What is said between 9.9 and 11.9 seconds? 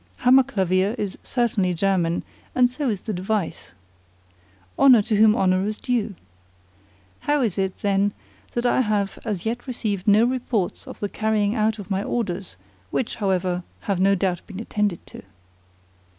no reports of the carrying out